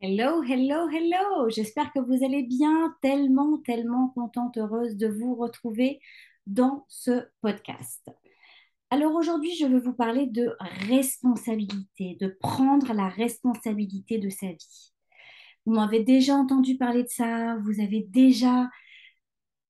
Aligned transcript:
Hello, 0.00 0.42
hello, 0.42 0.88
hello. 0.90 1.48
J'espère 1.48 1.92
que 1.92 1.98
vous 1.98 2.24
allez 2.24 2.42
bien. 2.42 2.94
Tellement, 3.00 3.58
tellement 3.58 4.08
contente, 4.10 4.58
heureuse 4.58 4.96
de 4.96 5.08
vous 5.08 5.34
retrouver 5.34 6.00
dans 6.46 6.84
ce 6.88 7.26
podcast. 7.40 8.10
Alors 8.90 9.14
aujourd'hui, 9.14 9.54
je 9.58 9.66
veux 9.66 9.80
vous 9.80 9.94
parler 9.94 10.26
de 10.26 10.54
responsabilité, 10.88 12.16
de 12.20 12.28
prendre 12.40 12.92
la 12.92 13.08
responsabilité 13.08 14.18
de 14.18 14.28
sa 14.28 14.48
vie. 14.48 14.92
Vous 15.64 15.74
m'avez 15.74 16.04
déjà 16.04 16.34
entendu 16.34 16.76
parler 16.76 17.04
de 17.04 17.08
ça, 17.08 17.56
vous 17.64 17.80
avez 17.80 18.06
déjà 18.08 18.68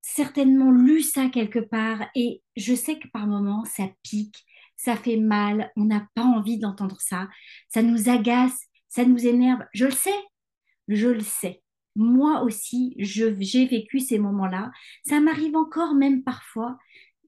certainement 0.02 0.72
lu 0.72 1.00
ça 1.02 1.29
quelque 1.29 1.61
part 1.61 2.09
et 2.14 2.43
je 2.56 2.75
sais 2.75 2.98
que 2.98 3.09
par 3.09 3.27
moments, 3.27 3.64
ça 3.64 3.88
pique, 4.02 4.45
ça 4.77 4.96
fait 4.96 5.16
mal, 5.16 5.70
on 5.77 5.84
n'a 5.84 6.06
pas 6.14 6.25
envie 6.25 6.59
d'entendre 6.59 7.00
ça, 7.00 7.29
ça 7.68 7.82
nous 7.82 8.09
agace, 8.09 8.66
ça 8.95 9.04
nous 9.04 9.26
énerve. 9.26 9.61
Je 9.72 9.86
le 9.86 9.90
sais, 9.90 10.14
je 10.87 11.09
le 11.09 11.20
sais. 11.20 11.62
Moi 11.96 12.42
aussi, 12.42 12.95
j'ai 12.98 13.66
vécu 13.66 13.98
ces 13.98 14.19
moments-là. 14.20 14.70
Ça 15.05 15.19
m'arrive 15.19 15.56
encore 15.56 15.95
même 15.95 16.23
parfois 16.23 16.78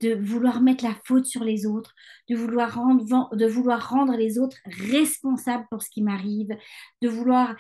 de 0.01 0.15
vouloir 0.15 0.61
mettre 0.61 0.85
la 0.85 0.95
faute 1.05 1.27
sur 1.27 1.43
les 1.43 1.67
autres, 1.67 1.93
de 2.29 2.37
vouloir 2.37 2.75
rendre, 2.75 4.17
les 4.17 4.39
autres 4.39 4.59
responsables 4.67 5.67
pour 5.69 5.83
ce 5.83 5.91
qui 5.91 6.03
m'arrive, 6.03 6.57
de 7.03 7.09
vouloir 7.09 7.57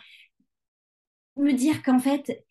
me 1.36 1.52
dire 1.52 1.82
qu'en 1.82 1.98
fait, 1.98 2.44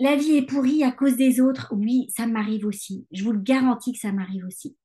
la 0.00 0.16
vie 0.16 0.36
est 0.38 0.46
pourrie 0.46 0.82
à 0.82 0.90
cause 0.90 1.16
des 1.16 1.40
autres. 1.40 1.68
Oui, 1.72 2.10
ça 2.16 2.26
m'arrive 2.26 2.66
aussi. 2.66 3.06
Je 3.12 3.22
vous 3.22 3.32
le 3.32 3.40
garantis 3.40 3.92
que 3.92 4.00
ça 4.00 4.10
m'arrive 4.10 4.44
aussi. 4.44 4.76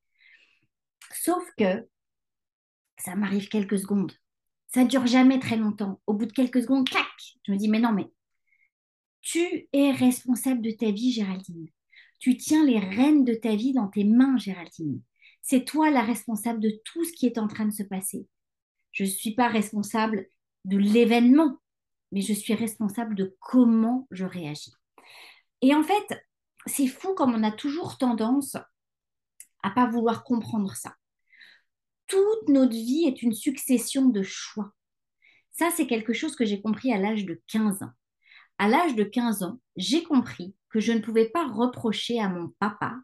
Sauf 1.13 1.43
que 1.57 1.87
ça 2.99 3.15
m'arrive 3.15 3.47
quelques 3.47 3.79
secondes. 3.79 4.13
Ça 4.69 4.85
dure 4.85 5.07
jamais 5.07 5.39
très 5.39 5.57
longtemps. 5.57 5.99
Au 6.05 6.13
bout 6.13 6.25
de 6.25 6.31
quelques 6.31 6.61
secondes, 6.61 6.87
clac, 6.87 7.07
je 7.45 7.51
me 7.51 7.57
dis, 7.57 7.67
mais 7.67 7.79
non, 7.79 7.91
mais 7.91 8.11
tu 9.21 9.67
es 9.73 9.91
responsable 9.91 10.61
de 10.61 10.71
ta 10.71 10.91
vie, 10.91 11.11
Géraldine. 11.11 11.67
Tu 12.19 12.37
tiens 12.37 12.65
les 12.65 12.79
rênes 12.79 13.25
de 13.25 13.33
ta 13.33 13.55
vie 13.55 13.73
dans 13.73 13.87
tes 13.87 14.03
mains, 14.03 14.37
Géraldine. 14.37 15.01
C'est 15.41 15.65
toi 15.65 15.89
la 15.89 16.01
responsable 16.01 16.59
de 16.59 16.71
tout 16.85 17.03
ce 17.03 17.13
qui 17.13 17.25
est 17.25 17.37
en 17.37 17.47
train 17.47 17.65
de 17.65 17.73
se 17.73 17.83
passer. 17.83 18.27
Je 18.91 19.03
ne 19.03 19.09
suis 19.09 19.33
pas 19.33 19.47
responsable 19.47 20.27
de 20.65 20.77
l'événement, 20.77 21.57
mais 22.11 22.21
je 22.21 22.33
suis 22.33 22.53
responsable 22.53 23.15
de 23.15 23.35
comment 23.39 24.07
je 24.11 24.25
réagis. 24.25 24.73
Et 25.61 25.73
en 25.73 25.83
fait, 25.83 26.23
c'est 26.65 26.87
fou 26.87 27.13
comme 27.15 27.33
on 27.33 27.43
a 27.43 27.51
toujours 27.51 27.97
tendance 27.97 28.55
à 29.63 29.71
pas 29.71 29.87
vouloir 29.87 30.23
comprendre 30.23 30.75
ça 30.75 30.95
toute 32.09 32.49
notre 32.49 32.73
vie 32.73 33.05
est 33.07 33.21
une 33.21 33.33
succession 33.33 34.09
de 34.09 34.21
choix. 34.23 34.73
Ça, 35.51 35.69
c'est 35.75 35.87
quelque 35.87 36.13
chose 36.13 36.35
que 36.35 36.45
j'ai 36.45 36.61
compris 36.61 36.91
à 36.91 36.97
l'âge 36.97 37.25
de 37.25 37.41
15 37.47 37.83
ans. 37.83 37.91
À 38.57 38.67
l'âge 38.67 38.95
de 38.95 39.03
15 39.03 39.43
ans, 39.43 39.59
j'ai 39.77 40.03
compris 40.03 40.55
que 40.69 40.79
je 40.79 40.91
ne 40.91 40.99
pouvais 40.99 41.29
pas 41.29 41.47
reprocher 41.47 42.19
à 42.19 42.27
mon 42.27 42.49
papa 42.59 42.95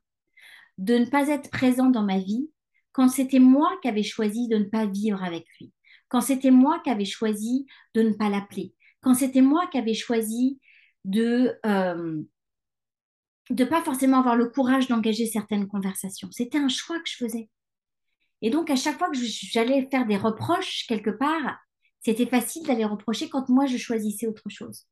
de 0.77 0.97
ne 0.97 1.05
pas 1.05 1.29
être 1.29 1.49
présent 1.49 1.89
dans 1.89 2.03
ma 2.03 2.19
vie 2.19 2.49
quand 2.91 3.09
c'était 3.09 3.39
moi 3.39 3.77
qui 3.81 3.87
avais 3.87 4.03
choisi 4.03 4.47
de 4.47 4.57
ne 4.57 4.65
pas 4.65 4.85
vivre 4.85 5.23
avec 5.23 5.45
lui, 5.59 5.73
quand 6.07 6.21
c'était 6.21 6.51
moi 6.51 6.79
qui 6.79 6.89
avais 6.89 7.05
choisi 7.05 7.65
de 7.93 8.01
ne 8.01 8.13
pas 8.13 8.29
l'appeler, 8.29 8.73
quand 9.01 9.13
c'était 9.13 9.41
moi 9.41 9.67
qui 9.67 9.77
avais 9.77 9.93
choisi 9.93 10.59
de 11.03 11.53
euh, 11.65 12.21
de 13.49 13.63
pas 13.63 13.83
forcément 13.83 14.19
avoir 14.19 14.35
le 14.35 14.49
courage 14.49 14.87
d'engager 14.87 15.25
certaines 15.25 15.67
conversations. 15.67 16.29
C'était 16.31 16.57
un 16.57 16.69
choix 16.69 16.97
que 16.99 17.09
je 17.09 17.17
faisais. 17.17 17.49
Et 18.45 18.51
donc, 18.51 18.69
à 18.69 18.75
chaque 18.75 18.99
fois 18.99 19.09
que 19.09 19.17
j'allais 19.17 19.87
faire 19.89 20.05
des 20.05 20.17
reproches 20.17 20.85
quelque 20.85 21.09
part, 21.09 21.57
c'était 22.01 22.27
facile 22.27 22.61
d'aller 22.67 22.85
reprocher 22.85 23.27
quand 23.27 23.49
moi 23.49 23.65
je 23.65 23.75
choisissais 23.75 24.27
autre 24.27 24.49
chose. 24.49 24.85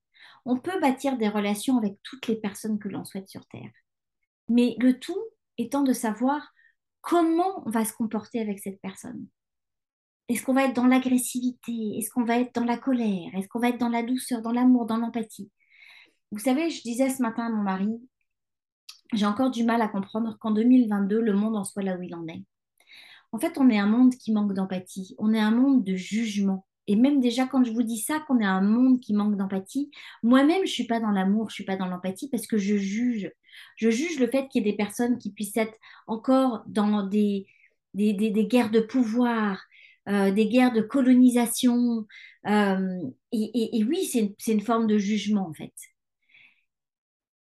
On 0.43 0.57
peut 0.57 0.79
bâtir 0.79 1.19
des 1.19 1.29
relations 1.29 1.77
avec 1.77 1.93
toutes 2.01 2.25
les 2.25 2.35
personnes 2.35 2.79
que 2.79 2.89
l'on 2.89 3.05
souhaite 3.05 3.29
sur 3.29 3.45
Terre. 3.45 3.69
Mais 4.49 4.75
le 4.79 4.99
tout 4.99 5.21
étant 5.59 5.83
de 5.83 5.93
savoir 5.93 6.51
comment 7.01 7.61
on 7.67 7.69
va 7.69 7.85
se 7.85 7.93
comporter 7.93 8.41
avec 8.41 8.57
cette 8.57 8.81
personne. 8.81 9.27
Est-ce 10.29 10.43
qu'on 10.43 10.55
va 10.55 10.63
être 10.63 10.75
dans 10.75 10.87
l'agressivité? 10.87 11.99
Est-ce 11.99 12.09
qu'on 12.09 12.23
va 12.23 12.39
être 12.39 12.55
dans 12.55 12.65
la 12.65 12.79
colère? 12.79 13.35
Est-ce 13.35 13.47
qu'on 13.49 13.59
va 13.59 13.69
être 13.69 13.79
dans 13.79 13.89
la 13.89 14.01
douceur, 14.01 14.41
dans 14.41 14.51
l'amour, 14.51 14.87
dans 14.87 14.97
l'empathie? 14.97 15.51
Vous 16.31 16.39
savez, 16.39 16.71
je 16.71 16.81
disais 16.81 17.11
ce 17.11 17.21
matin 17.21 17.45
à 17.45 17.49
mon 17.51 17.61
mari, 17.61 18.01
j'ai 19.13 19.27
encore 19.27 19.51
du 19.51 19.63
mal 19.63 19.83
à 19.83 19.89
comprendre 19.89 20.39
qu'en 20.39 20.49
2022, 20.49 21.21
le 21.21 21.33
monde 21.33 21.55
en 21.55 21.63
soit 21.63 21.83
là 21.83 21.95
où 21.97 22.01
il 22.01 22.15
en 22.15 22.27
est. 22.27 22.43
En 23.33 23.39
fait, 23.39 23.57
on 23.57 23.69
est 23.69 23.79
un 23.79 23.87
monde 23.87 24.13
qui 24.15 24.31
manque 24.31 24.53
d'empathie. 24.53 25.15
On 25.17 25.33
est 25.33 25.39
un 25.39 25.51
monde 25.51 25.83
de 25.83 25.95
jugement. 25.95 26.65
Et 26.85 26.95
même 26.95 27.19
déjà, 27.19 27.47
quand 27.47 27.63
je 27.63 27.71
vous 27.71 27.81
dis 27.81 27.97
ça, 27.97 28.19
qu'on 28.21 28.39
est 28.39 28.45
un 28.45 28.61
monde 28.61 28.99
qui 28.99 29.13
manque 29.13 29.37
d'empathie, 29.37 29.89
moi-même, 30.21 30.59
je 30.59 30.61
ne 30.61 30.67
suis 30.67 30.85
pas 30.85 30.99
dans 30.99 31.09
l'amour, 31.09 31.49
je 31.49 31.53
ne 31.53 31.55
suis 31.55 31.65
pas 31.65 31.75
dans 31.75 31.87
l'empathie 31.87 32.29
parce 32.29 32.45
que 32.45 32.57
je 32.57 32.77
juge. 32.77 33.31
Je 33.75 33.89
juge 33.89 34.19
le 34.19 34.27
fait 34.27 34.47
qu'il 34.47 34.63
y 34.63 34.67
ait 34.67 34.71
des 34.71 34.77
personnes 34.77 35.17
qui 35.17 35.31
puissent 35.31 35.57
être 35.57 35.77
encore 36.05 36.63
dans 36.67 37.07
des, 37.07 37.47
guerres 37.95 38.69
de 38.69 38.81
pouvoir, 38.81 39.63
euh, 40.07 40.31
des 40.31 40.47
guerres 40.47 40.73
de 40.73 40.81
colonisation. 40.81 42.05
Euh, 42.45 43.01
et, 43.31 43.83
oui, 43.87 44.05
c'est 44.05 44.51
une 44.51 44.61
forme 44.61 44.85
de 44.85 44.99
jugement, 44.99 45.47
en 45.47 45.53
fait 45.53 45.73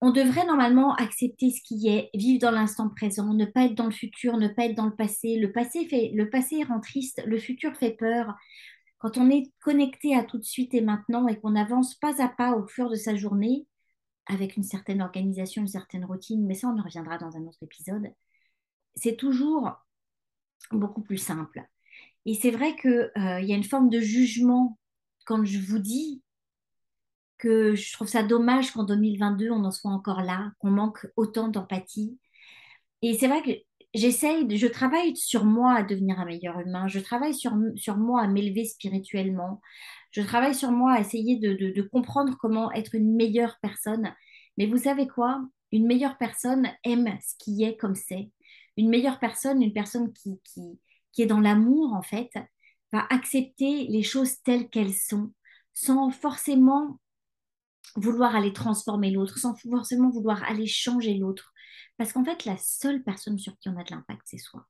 on 0.01 0.11
devrait 0.11 0.47
normalement 0.47 0.95
accepter 0.95 1.51
ce 1.51 1.61
qui 1.63 1.89
est, 1.89 2.11
vivre 2.15 2.41
dans 2.41 2.51
l'instant 2.51 2.89
présent, 2.89 3.35
ne 3.35 3.45
pas 3.45 3.65
être 3.65 3.75
dans 3.75 3.85
le 3.87 3.91
futur, 3.91 4.39
ne 4.39 4.49
pas 4.49 4.65
être 4.65 4.75
dans 4.75 4.87
le 4.87 4.97
passé. 4.97 5.37
Le 5.37 5.53
passé, 5.53 5.87
fait, 5.87 6.11
le 6.15 6.31
passé 6.31 6.63
rend 6.65 6.81
triste, 6.81 7.23
le 7.27 7.39
futur 7.39 7.77
fait 7.77 7.93
peur. 7.93 8.35
Quand 8.99 9.19
on 9.19 9.31
est 9.31 9.53
connecté 9.61 10.15
à 10.15 10.25
tout 10.25 10.39
de 10.39 10.45
suite 10.45 10.75
et 10.75 10.81
maintenant 10.81 11.29
et 11.29 11.39
qu'on 11.39 11.55
avance 11.55 11.95
pas 11.97 12.23
à 12.23 12.29
pas 12.29 12.57
au 12.57 12.67
fur 12.67 12.89
de 12.89 12.95
sa 12.95 13.15
journée, 13.15 13.67
avec 14.27 14.57
une 14.57 14.63
certaine 14.63 15.03
organisation, 15.03 15.63
une 15.63 15.69
certaine 15.69 16.05
routine, 16.05 16.47
mais 16.47 16.55
ça 16.55 16.69
on 16.69 16.79
en 16.79 16.83
reviendra 16.83 17.19
dans 17.19 17.37
un 17.37 17.43
autre 17.47 17.63
épisode, 17.63 18.09
c'est 18.95 19.17
toujours 19.17 19.73
beaucoup 20.71 21.03
plus 21.03 21.19
simple. 21.19 21.63
Et 22.27 22.35
c'est 22.35 22.51
vrai 22.51 22.77
qu'il 22.77 23.11
euh, 23.17 23.41
y 23.41 23.53
a 23.53 23.57
une 23.57 23.65
forme 23.65 23.89
de 23.89 24.01
jugement 24.01 24.79
quand 25.25 25.45
je 25.45 25.59
vous 25.59 25.79
dis 25.79 26.23
que 27.41 27.75
je 27.75 27.93
trouve 27.93 28.09
ça 28.09 28.23
dommage 28.23 28.73
qu'en 28.73 28.85
2022, 28.85 29.51
on 29.51 29.65
en 29.65 29.71
soit 29.71 29.91
encore 29.91 30.23
là, 30.23 30.53
qu'on 30.61 30.71
manque 30.71 31.07
autant 31.17 31.49
d'empathie. 31.49 32.19
Et 33.03 33.15
c'est 33.15 33.29
vrai 33.29 33.43
que 33.43 33.51
j'essaye, 33.95 34.57
je 34.57 34.67
travaille 34.67 35.17
sur 35.17 35.45
moi 35.45 35.75
à 35.75 35.83
devenir 35.83 36.21
un 36.21 36.27
meilleur 36.27 36.61
humain, 36.61 36.87
je 36.87 37.01
travaille 37.01 37.35
sur, 37.35 37.53
sur 37.77 37.97
moi 37.97 38.23
à 38.23 38.29
m'élever 38.29 38.65
spirituellement, 38.65 39.61
je 40.11 40.23
travaille 40.23 40.55
sur 40.55 40.71
moi 40.71 40.93
à 40.93 41.01
essayer 41.01 41.39
de, 41.39 41.55
de, 41.55 41.83
comprendre 41.83 42.37
comment 42.39 42.71
être 42.73 42.95
une 42.95 43.15
meilleure 43.15 43.57
personne. 43.63 44.13
Mais 44.59 44.67
vous 44.67 44.79
savez 44.79 45.07
quoi? 45.07 45.41
Une 45.73 45.87
meilleure 45.87 46.19
personne 46.19 46.69
aime 46.85 47.17
ce 47.21 47.35
qui 47.39 47.63
est 47.65 47.77
comme 47.77 47.95
c'est. 47.95 48.31
Une 48.77 48.89
meilleure 48.89 49.21
personne, 49.21 49.63
une 49.63 49.73
personne 49.73 50.13
qui, 50.13 50.41
qui, 50.45 50.81
qui 51.13 51.23
est 51.23 51.27
dans 51.27 51.41
l'amour, 51.41 51.93
en 51.95 52.03
fait, 52.03 52.31
va 52.93 53.07
accepter 53.11 53.87
les 53.89 54.03
choses 54.03 54.43
telles 54.43 54.69
qu'elles 54.69 54.95
sont, 54.95 55.33
sans 55.75 56.11
forcément 56.11 56.99
vouloir 57.97 58.35
aller 58.37 58.53
transformer 58.53 59.11
l'autre, 59.11 59.39
sans 59.39 59.55
forcément 59.57 60.11
vouloir 60.11 60.43
aller 60.45 60.67
changer 60.67 61.15
l'autre. 61.15 61.53
Parce 61.97 62.13
qu'en 62.13 62.25
fait, 62.25 62.45
la 62.45 62.57
seule 62.57 63.03
personne 63.03 63.39
sur 63.39 63.59
qui 63.59 63.69
on 63.69 63.77
a 63.77 63.85
de 63.85 63.91
l'impact, 63.91 64.23
c'est 64.25 64.39
soi. 64.39 64.67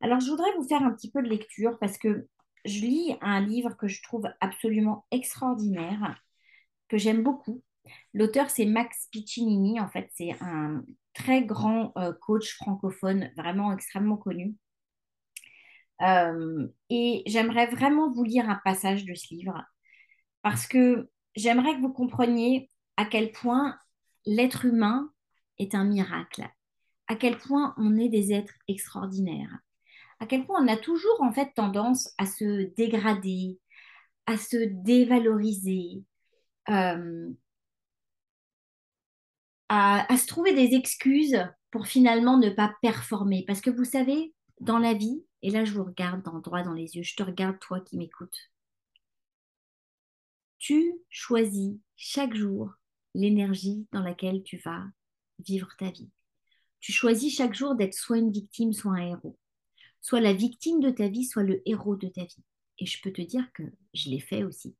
Alors, 0.00 0.20
je 0.20 0.30
voudrais 0.30 0.52
vous 0.56 0.66
faire 0.66 0.82
un 0.82 0.92
petit 0.92 1.10
peu 1.10 1.22
de 1.22 1.28
lecture 1.28 1.78
parce 1.78 1.98
que 1.98 2.28
je 2.64 2.80
lis 2.80 3.16
un 3.20 3.40
livre 3.40 3.76
que 3.76 3.88
je 3.88 4.02
trouve 4.02 4.28
absolument 4.40 5.06
extraordinaire, 5.10 6.20
que 6.88 6.98
j'aime 6.98 7.22
beaucoup. 7.22 7.62
L'auteur, 8.14 8.50
c'est 8.50 8.66
Max 8.66 9.08
Piccinini. 9.10 9.80
En 9.80 9.88
fait, 9.88 10.08
c'est 10.14 10.36
un 10.40 10.84
très 11.14 11.44
grand 11.44 11.92
euh, 11.98 12.12
coach 12.12 12.54
francophone, 12.54 13.30
vraiment 13.36 13.72
extrêmement 13.72 14.16
connu. 14.16 14.54
Euh, 16.02 16.66
et 16.90 17.22
j'aimerais 17.26 17.66
vraiment 17.66 18.10
vous 18.10 18.24
lire 18.24 18.48
un 18.48 18.60
passage 18.64 19.04
de 19.04 19.14
ce 19.14 19.32
livre 19.34 19.64
parce 20.42 20.66
que 20.66 21.08
j'aimerais 21.34 21.74
que 21.76 21.80
vous 21.80 21.92
compreniez 21.92 22.70
à 22.96 23.04
quel 23.04 23.32
point 23.32 23.78
l'être 24.26 24.64
humain 24.64 25.10
est 25.58 25.74
un 25.74 25.84
miracle, 25.84 26.48
à 27.08 27.16
quel 27.16 27.38
point 27.38 27.74
on 27.76 27.98
est 27.98 28.08
des 28.08 28.32
êtres 28.32 28.54
extraordinaires, 28.68 29.58
à 30.20 30.26
quel 30.26 30.46
point 30.46 30.62
on 30.62 30.68
a 30.68 30.76
toujours 30.76 31.20
en 31.20 31.32
fait 31.32 31.52
tendance 31.54 32.12
à 32.18 32.26
se 32.26 32.74
dégrader, 32.74 33.58
à 34.26 34.36
se 34.36 34.56
dévaloriser, 34.56 36.04
euh, 36.68 37.30
à, 39.68 40.16
se 40.16 40.26
trouver 40.26 40.54
des 40.54 40.76
excuses 40.76 41.42
pour 41.70 41.86
finalement 41.86 42.36
ne 42.36 42.50
pas 42.50 42.74
performer. 42.82 43.44
Parce 43.46 43.60
que 43.60 43.70
vous 43.70 43.84
savez, 43.84 44.34
dans 44.60 44.78
la 44.78 44.94
vie, 44.94 45.24
et 45.40 45.50
là 45.50 45.64
je 45.64 45.72
vous 45.72 45.84
regarde 45.84 46.22
dans, 46.22 46.38
droit 46.38 46.62
dans 46.62 46.74
les 46.74 46.96
yeux, 46.96 47.02
je 47.02 47.16
te 47.16 47.22
regarde 47.22 47.58
toi 47.58 47.80
qui 47.80 47.96
m'écoutes, 47.96 48.51
tu 50.62 50.94
choisis 51.08 51.72
chaque 51.96 52.36
jour 52.36 52.72
l'énergie 53.14 53.84
dans 53.90 54.00
laquelle 54.00 54.44
tu 54.44 54.58
vas 54.58 54.84
vivre 55.40 55.68
ta 55.76 55.90
vie. 55.90 56.08
Tu 56.78 56.92
choisis 56.92 57.34
chaque 57.34 57.52
jour 57.52 57.74
d'être 57.74 57.94
soit 57.94 58.18
une 58.18 58.30
victime, 58.30 58.72
soit 58.72 58.92
un 58.92 59.08
héros. 59.08 59.36
Soit 60.00 60.20
la 60.20 60.32
victime 60.32 60.78
de 60.78 60.90
ta 60.90 61.08
vie, 61.08 61.24
soit 61.24 61.42
le 61.42 61.68
héros 61.68 61.96
de 61.96 62.06
ta 62.06 62.24
vie. 62.24 62.44
Et 62.78 62.86
je 62.86 63.02
peux 63.02 63.12
te 63.12 63.22
dire 63.22 63.52
que 63.54 63.64
je 63.92 64.08
l'ai 64.08 64.20
fait 64.20 64.44
aussi. 64.44 64.76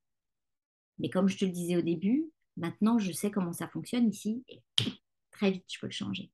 Mais 1.01 1.11
comme 1.11 1.29
je 1.29 1.37
te 1.37 1.45
le 1.45 1.51
disais 1.51 1.77
au 1.77 1.83
début, 1.83 2.31
maintenant 2.57 3.01
je 3.01 3.11
sais 3.11 3.33
comment 3.33 3.53
ça 3.53 3.67
fonctionne 3.67 4.09
ici 4.09 4.45
et 4.49 4.63
très 5.33 5.51
vite 5.51 5.67
je 5.67 5.81
peux 5.81 5.89
le 5.89 5.93
changer. 5.93 6.31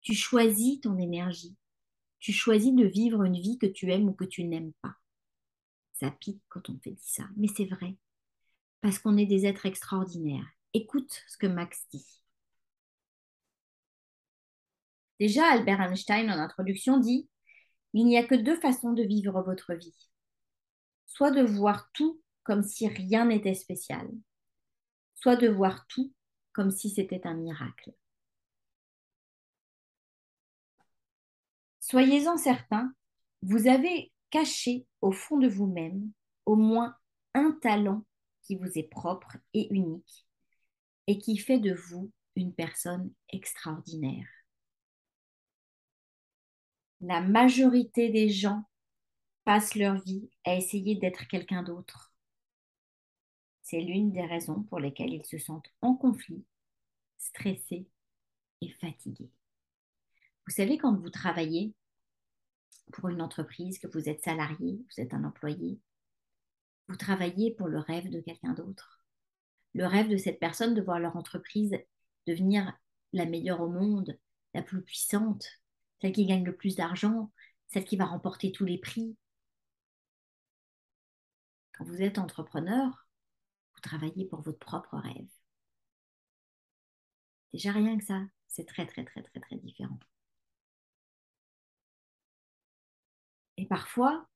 Tu 0.00 0.12
choisis 0.12 0.80
ton 0.80 0.98
énergie. 0.98 1.54
Tu 2.18 2.32
choisis 2.32 2.74
de 2.74 2.84
vivre 2.84 3.22
une 3.22 3.40
vie 3.40 3.58
que 3.58 3.66
tu 3.66 3.92
aimes 3.92 4.08
ou 4.08 4.12
que 4.12 4.24
tu 4.24 4.42
n'aimes 4.42 4.72
pas. 4.82 4.96
Ça 5.92 6.10
pique 6.10 6.42
quand 6.48 6.68
on 6.68 6.74
te 6.74 6.88
dit 6.88 6.98
ça, 6.98 7.28
mais 7.36 7.46
c'est 7.46 7.66
vrai. 7.66 7.96
Parce 8.84 8.98
qu'on 8.98 9.16
est 9.16 9.24
des 9.24 9.46
êtres 9.46 9.64
extraordinaires. 9.64 10.46
Écoute 10.74 11.22
ce 11.26 11.38
que 11.38 11.46
Max 11.46 11.86
dit. 11.90 12.06
Déjà, 15.18 15.50
Albert 15.50 15.80
Einstein, 15.80 16.30
en 16.30 16.38
introduction, 16.38 16.98
dit 16.98 17.26
Il 17.94 18.04
n'y 18.04 18.18
a 18.18 18.26
que 18.26 18.34
deux 18.34 18.60
façons 18.60 18.92
de 18.92 19.02
vivre 19.02 19.40
votre 19.40 19.72
vie. 19.72 20.10
Soit 21.06 21.30
de 21.30 21.42
voir 21.42 21.90
tout 21.94 22.20
comme 22.42 22.62
si 22.62 22.86
rien 22.86 23.24
n'était 23.24 23.54
spécial, 23.54 24.06
soit 25.14 25.36
de 25.36 25.48
voir 25.48 25.86
tout 25.86 26.12
comme 26.52 26.70
si 26.70 26.90
c'était 26.90 27.26
un 27.26 27.32
miracle. 27.32 27.90
Soyez-en 31.80 32.36
certains, 32.36 32.92
vous 33.40 33.66
avez 33.66 34.12
caché 34.28 34.86
au 35.00 35.10
fond 35.10 35.38
de 35.38 35.48
vous-même 35.48 36.12
au 36.44 36.56
moins 36.56 36.94
un 37.32 37.52
talent 37.62 38.04
qui 38.44 38.56
vous 38.56 38.78
est 38.78 38.88
propre 38.88 39.36
et 39.52 39.72
unique 39.74 40.26
et 41.06 41.18
qui 41.18 41.36
fait 41.36 41.58
de 41.58 41.74
vous 41.74 42.12
une 42.36 42.54
personne 42.54 43.12
extraordinaire. 43.30 44.28
La 47.00 47.20
majorité 47.20 48.10
des 48.10 48.28
gens 48.30 48.64
passent 49.44 49.74
leur 49.74 50.00
vie 50.00 50.30
à 50.44 50.56
essayer 50.56 50.94
d'être 50.94 51.26
quelqu'un 51.26 51.62
d'autre. 51.62 52.14
C'est 53.62 53.80
l'une 53.80 54.12
des 54.12 54.24
raisons 54.24 54.62
pour 54.64 54.78
lesquelles 54.78 55.12
ils 55.12 55.24
se 55.24 55.38
sentent 55.38 55.70
en 55.82 55.94
conflit, 55.94 56.44
stressés 57.18 57.86
et 58.60 58.70
fatigués. 58.70 59.30
Vous 60.46 60.52
savez, 60.52 60.78
quand 60.78 60.94
vous 60.94 61.10
travaillez 61.10 61.74
pour 62.92 63.08
une 63.08 63.22
entreprise, 63.22 63.78
que 63.78 63.86
vous 63.86 64.08
êtes 64.08 64.22
salarié, 64.22 64.78
vous 64.78 65.02
êtes 65.02 65.14
un 65.14 65.24
employé, 65.24 65.78
vous 66.88 66.96
travaillez 66.96 67.54
pour 67.54 67.68
le 67.68 67.78
rêve 67.78 68.10
de 68.10 68.20
quelqu'un 68.20 68.52
d'autre. 68.52 69.04
Le 69.74 69.86
rêve 69.86 70.08
de 70.08 70.16
cette 70.16 70.38
personne 70.38 70.74
de 70.74 70.82
voir 70.82 71.00
leur 71.00 71.16
entreprise 71.16 71.76
devenir 72.26 72.72
la 73.12 73.26
meilleure 73.26 73.60
au 73.60 73.68
monde, 73.68 74.18
la 74.54 74.62
plus 74.62 74.82
puissante, 74.82 75.46
celle 76.00 76.12
qui 76.12 76.26
gagne 76.26 76.44
le 76.44 76.56
plus 76.56 76.76
d'argent, 76.76 77.32
celle 77.68 77.84
qui 77.84 77.96
va 77.96 78.04
remporter 78.04 78.52
tous 78.52 78.64
les 78.64 78.78
prix. 78.78 79.16
Quand 81.72 81.84
vous 81.84 82.02
êtes 82.02 82.18
entrepreneur, 82.18 83.06
vous 83.74 83.80
travaillez 83.80 84.26
pour 84.26 84.42
votre 84.42 84.58
propre 84.58 84.96
rêve. 84.96 85.28
Déjà 87.52 87.72
rien 87.72 87.96
que 87.98 88.04
ça, 88.04 88.20
c'est 88.48 88.66
très 88.66 88.86
très 88.86 89.04
très 89.04 89.22
très 89.22 89.40
très 89.40 89.56
différent. 89.56 89.98
Et 93.56 93.66
parfois, 93.66 94.28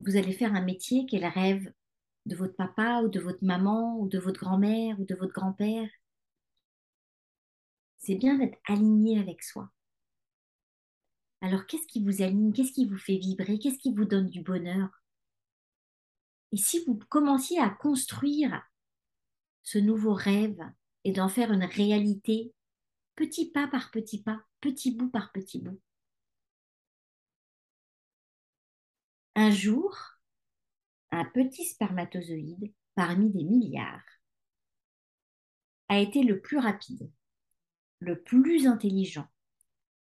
vous 0.00 0.16
allez 0.16 0.32
faire 0.32 0.54
un 0.54 0.62
métier 0.62 1.06
qui 1.06 1.16
est 1.16 1.20
le 1.20 1.28
rêve 1.28 1.72
de 2.26 2.36
votre 2.36 2.56
papa 2.56 3.02
ou 3.02 3.08
de 3.08 3.20
votre 3.20 3.44
maman 3.44 3.98
ou 3.98 4.08
de 4.08 4.18
votre 4.18 4.40
grand-mère 4.40 4.98
ou 5.00 5.04
de 5.04 5.14
votre 5.14 5.32
grand-père. 5.32 5.88
C'est 7.98 8.16
bien 8.16 8.38
d'être 8.38 8.58
aligné 8.66 9.18
avec 9.18 9.42
soi. 9.42 9.70
Alors, 11.40 11.66
qu'est-ce 11.66 11.86
qui 11.86 12.02
vous 12.02 12.22
aligne? 12.22 12.52
Qu'est-ce 12.52 12.72
qui 12.72 12.86
vous 12.86 12.98
fait 12.98 13.18
vibrer? 13.18 13.58
Qu'est-ce 13.58 13.78
qui 13.78 13.92
vous 13.92 14.04
donne 14.04 14.28
du 14.28 14.42
bonheur? 14.42 14.88
Et 16.52 16.56
si 16.56 16.82
vous 16.84 16.98
commenciez 17.08 17.58
à 17.58 17.68
construire 17.68 18.62
ce 19.62 19.78
nouveau 19.78 20.14
rêve 20.14 20.60
et 21.04 21.12
d'en 21.12 21.28
faire 21.28 21.52
une 21.52 21.64
réalité, 21.64 22.52
petit 23.16 23.50
pas 23.50 23.66
par 23.66 23.90
petit 23.90 24.22
pas, 24.22 24.40
petit 24.60 24.92
bout 24.92 25.08
par 25.08 25.32
petit 25.32 25.60
bout, 25.60 25.80
un 29.36 29.50
jour, 29.50 29.94
un 31.10 31.26
petit 31.26 31.66
spermatozoïde 31.66 32.72
parmi 32.94 33.30
des 33.30 33.44
milliards 33.44 34.02
a 35.88 36.00
été 36.00 36.22
le 36.22 36.40
plus 36.40 36.58
rapide, 36.58 37.12
le 38.00 38.20
plus 38.22 38.66
intelligent, 38.66 39.28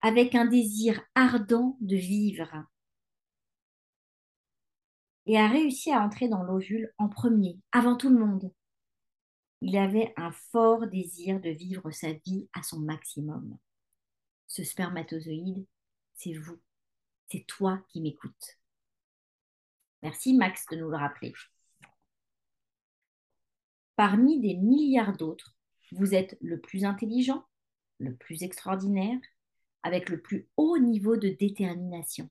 avec 0.02 0.34
un 0.34 0.44
désir 0.44 1.02
ardent 1.14 1.78
de 1.80 1.96
vivre 1.96 2.66
et 5.24 5.38
a 5.38 5.48
réussi 5.48 5.90
à 5.90 6.02
entrer 6.02 6.28
dans 6.28 6.42
l'ovule 6.42 6.92
en 6.98 7.08
premier, 7.08 7.58
avant 7.72 7.96
tout 7.96 8.10
le 8.10 8.18
monde. 8.18 8.52
Il 9.62 9.78
avait 9.78 10.12
un 10.18 10.30
fort 10.30 10.86
désir 10.88 11.40
de 11.40 11.50
vivre 11.50 11.90
sa 11.90 12.12
vie 12.12 12.48
à 12.52 12.62
son 12.62 12.80
maximum. 12.80 13.56
Ce 14.46 14.62
spermatozoïde, 14.62 15.66
c'est 16.12 16.34
vous, 16.34 16.60
c'est 17.28 17.44
toi 17.46 17.82
qui 17.88 18.02
m'écoutes. 18.02 18.58
Merci 20.02 20.34
Max 20.34 20.66
de 20.70 20.76
nous 20.76 20.90
le 20.90 20.96
rappeler. 20.96 21.32
Parmi 23.96 24.40
des 24.40 24.54
milliards 24.54 25.16
d'autres, 25.16 25.56
vous 25.92 26.14
êtes 26.14 26.36
le 26.40 26.60
plus 26.60 26.84
intelligent, 26.84 27.46
le 27.98 28.14
plus 28.14 28.42
extraordinaire, 28.42 29.18
avec 29.82 30.08
le 30.08 30.20
plus 30.20 30.48
haut 30.56 30.78
niveau 30.78 31.16
de 31.16 31.28
détermination. 31.28 32.28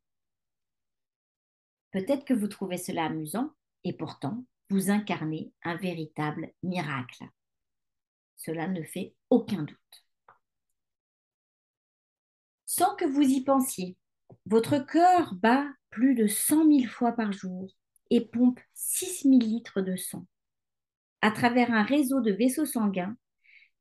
Peut-être 1.92 2.26
que 2.26 2.34
vous 2.34 2.48
trouvez 2.48 2.78
cela 2.78 3.06
amusant, 3.06 3.54
et 3.84 3.94
pourtant, 3.94 4.46
vous 4.70 4.90
incarnez 4.90 5.54
un 5.64 5.76
véritable 5.76 6.52
miracle. 6.64 7.24
Cela 8.36 8.68
ne 8.68 8.84
fait 8.84 9.16
aucun 9.30 9.64
doute. 9.64 10.06
Sans 12.66 12.96
que 12.96 13.06
vous 13.06 13.22
y 13.22 13.42
pensiez, 13.44 13.96
votre 14.46 14.80
cœur 14.80 15.34
bat 15.36 15.68
plus 15.96 16.14
de 16.14 16.28
100 16.28 16.68
000 16.68 16.92
fois 16.92 17.14
par 17.14 17.32
jour 17.32 17.72
et 18.10 18.20
pompe 18.20 18.60
6 18.74 19.30
000 19.30 19.40
litres 19.40 19.80
de 19.80 19.96
sang 19.96 20.28
à 21.22 21.32
travers 21.32 21.72
un 21.72 21.84
réseau 21.84 22.20
de 22.20 22.34
vaisseaux 22.34 22.66
sanguins 22.66 23.16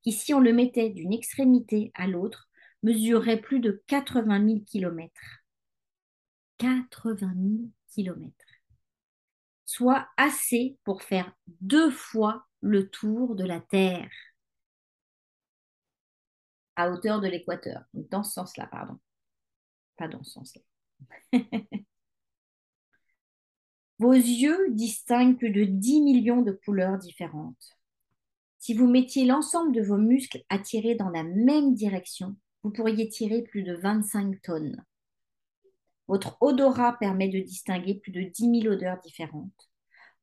qui, 0.03 0.13
si 0.13 0.33
on 0.33 0.39
le 0.39 0.53
mettait 0.53 0.91
d'une 0.91 1.13
extrémité 1.13 1.91
à 1.95 2.07
l'autre, 2.07 2.49
mesurerait 2.85 3.41
plus 3.41 3.59
de 3.59 3.83
80 3.89 4.47
000 4.47 4.61
kilomètres. 4.61 5.43
80 6.59 7.35
000 7.35 7.71
kilomètres. 7.89 8.47
Soit 9.65 10.07
assez 10.17 10.79
pour 10.85 11.03
faire 11.03 11.33
deux 11.49 11.91
fois 11.91 12.47
le 12.61 12.89
tour 12.91 13.35
de 13.35 13.45
la 13.45 13.61
Terre. 13.61 14.13
À 16.77 16.91
hauteur 16.91 17.21
de 17.21 17.27
l'équateur. 17.27 17.83
Dans 17.93 18.23
ce 18.23 18.35
sens-là, 18.35 18.69
pardon. 18.69 19.01
Pas 19.97 20.07
dans 20.07 20.23
ce 20.23 20.31
sens-là. 20.31 20.63
Vos 24.01 24.13
yeux 24.13 24.71
distinguent 24.71 25.39
plus 25.39 25.51
de 25.51 25.65
10 25.65 26.01
millions 26.01 26.43
de 26.43 26.51
couleurs 26.51 26.99
différentes. 26.99 27.79
Si 28.59 28.75
vous 28.75 28.89
mettiez 28.89 29.25
l'ensemble 29.25 29.73
de 29.73 29.83
vos 29.83 29.99
muscles 29.99 30.43
à 30.49 30.59
tirer 30.59 30.95
dans 30.95 31.11
la 31.11 31.23
même 31.23 31.75
direction, 31.75 32.35
vous 32.63 32.71
pourriez 32.71 33.09
tirer 33.09 33.43
plus 33.43 33.63
de 33.63 33.75
25 33.75 34.43
tonnes. 34.43 34.85
Votre 36.09 36.37
odorat 36.41 36.99
permet 36.99 37.29
de 37.29 37.39
distinguer 37.39 37.95
plus 37.95 38.11
de 38.11 38.23
10 38.23 38.63
000 38.63 38.75
odeurs 38.75 39.01
différentes. 39.01 39.71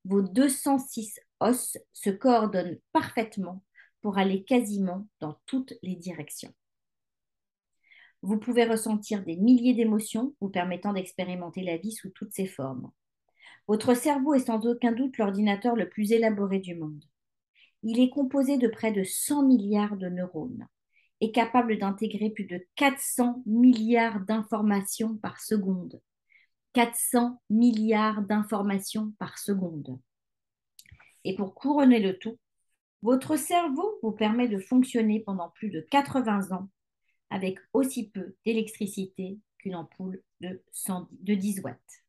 Vos 0.03 0.21
206 0.21 1.19
os 1.39 1.77
se 1.93 2.09
coordonnent 2.09 2.79
parfaitement 2.91 3.63
pour 4.01 4.17
aller 4.17 4.43
quasiment 4.43 5.07
dans 5.19 5.39
toutes 5.45 5.73
les 5.81 5.95
directions. 5.95 6.53
Vous 8.21 8.37
pouvez 8.37 8.65
ressentir 8.65 9.23
des 9.23 9.37
milliers 9.37 9.73
d'émotions 9.73 10.35
vous 10.41 10.49
permettant 10.49 10.93
d'expérimenter 10.93 11.63
la 11.63 11.77
vie 11.77 11.93
sous 11.93 12.09
toutes 12.09 12.33
ses 12.33 12.47
formes. 12.47 12.91
Votre 13.67 13.95
cerveau 13.95 14.33
est 14.33 14.45
sans 14.45 14.65
aucun 14.65 14.91
doute 14.91 15.17
l'ordinateur 15.17 15.75
le 15.75 15.89
plus 15.89 16.11
élaboré 16.11 16.59
du 16.59 16.75
monde. 16.75 17.03
Il 17.83 17.99
est 17.99 18.09
composé 18.09 18.57
de 18.57 18.67
près 18.67 18.91
de 18.91 19.03
100 19.03 19.43
milliards 19.43 19.97
de 19.97 20.07
neurones 20.07 20.67
est 21.21 21.31
capable 21.31 21.77
d'intégrer 21.77 22.31
plus 22.31 22.45
de 22.45 22.65
400 22.75 23.43
milliards 23.45 24.19
d'informations 24.21 25.15
par 25.17 25.39
seconde. 25.39 26.01
400 26.73 27.39
milliards 27.49 28.21
d'informations 28.23 29.13
par 29.19 29.37
seconde. 29.37 29.99
Et 31.23 31.35
pour 31.35 31.53
couronner 31.53 31.99
le 31.99 32.17
tout, 32.17 32.39
votre 33.03 33.35
cerveau 33.35 33.99
vous 34.01 34.11
permet 34.11 34.47
de 34.47 34.57
fonctionner 34.57 35.19
pendant 35.19 35.49
plus 35.49 35.69
de 35.69 35.81
80 35.91 36.51
ans 36.51 36.69
avec 37.29 37.59
aussi 37.73 38.09
peu 38.09 38.35
d'électricité 38.45 39.39
qu'une 39.57 39.75
ampoule 39.75 40.23
de, 40.41 40.61
de 41.21 41.35
10 41.35 41.61
watts. 41.61 42.00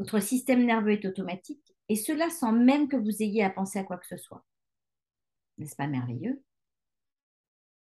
Votre 0.00 0.20
système 0.20 0.64
nerveux 0.64 0.92
est 0.92 1.04
automatique 1.04 1.76
et 1.90 1.94
cela 1.94 2.30
sans 2.30 2.52
même 2.52 2.88
que 2.88 2.96
vous 2.96 3.22
ayez 3.22 3.44
à 3.44 3.50
penser 3.50 3.78
à 3.78 3.84
quoi 3.84 3.98
que 3.98 4.06
ce 4.06 4.16
soit. 4.16 4.46
N'est-ce 5.58 5.76
pas 5.76 5.88
merveilleux? 5.88 6.42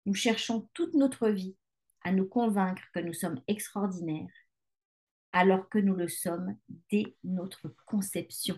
Nous 0.07 0.15
cherchons 0.15 0.67
toute 0.73 0.95
notre 0.95 1.29
vie 1.29 1.55
à 2.01 2.11
nous 2.11 2.25
convaincre 2.25 2.81
que 2.91 3.01
nous 3.01 3.13
sommes 3.13 3.39
extraordinaires, 3.47 4.33
alors 5.31 5.69
que 5.69 5.77
nous 5.77 5.93
le 5.93 6.07
sommes 6.07 6.57
dès 6.89 7.15
notre 7.23 7.67
conception. 7.85 8.57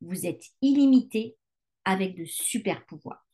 Vous 0.00 0.24
êtes 0.24 0.46
illimité 0.62 1.36
avec 1.84 2.16
de 2.16 2.24
super 2.24 2.86
pouvoirs. 2.86 3.27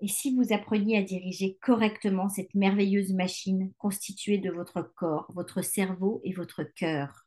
Et 0.00 0.08
si 0.08 0.34
vous 0.34 0.52
appreniez 0.52 0.98
à 0.98 1.02
diriger 1.02 1.56
correctement 1.62 2.28
cette 2.28 2.54
merveilleuse 2.54 3.12
machine 3.12 3.72
constituée 3.78 4.38
de 4.38 4.50
votre 4.50 4.82
corps, 4.82 5.30
votre 5.34 5.62
cerveau 5.62 6.20
et 6.24 6.32
votre 6.32 6.62
cœur, 6.62 7.26